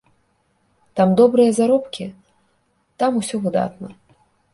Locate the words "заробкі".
1.59-2.07